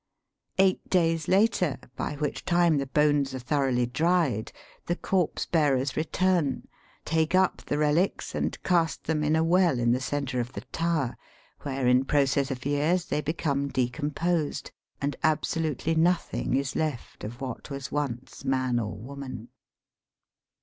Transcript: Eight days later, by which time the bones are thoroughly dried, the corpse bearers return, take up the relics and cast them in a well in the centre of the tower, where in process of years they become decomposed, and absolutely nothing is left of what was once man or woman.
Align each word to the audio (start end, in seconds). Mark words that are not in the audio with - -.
Eight 0.57 0.89
days 0.89 1.27
later, 1.27 1.77
by 1.95 2.15
which 2.15 2.43
time 2.43 2.79
the 2.79 2.87
bones 2.87 3.35
are 3.35 3.37
thoroughly 3.39 3.85
dried, 3.85 4.51
the 4.87 4.95
corpse 4.95 5.45
bearers 5.45 5.95
return, 5.95 6.67
take 7.05 7.35
up 7.35 7.61
the 7.67 7.77
relics 7.77 8.33
and 8.33 8.57
cast 8.63 9.03
them 9.03 9.23
in 9.23 9.35
a 9.35 9.43
well 9.43 9.77
in 9.77 9.91
the 9.91 10.01
centre 10.01 10.39
of 10.39 10.53
the 10.53 10.61
tower, 10.71 11.15
where 11.61 11.85
in 11.85 12.03
process 12.05 12.49
of 12.49 12.65
years 12.65 13.05
they 13.05 13.21
become 13.21 13.67
decomposed, 13.67 14.71
and 14.99 15.17
absolutely 15.21 15.93
nothing 15.93 16.55
is 16.55 16.75
left 16.75 17.23
of 17.23 17.39
what 17.39 17.69
was 17.69 17.91
once 17.91 18.43
man 18.43 18.79
or 18.79 18.97
woman. 18.97 19.49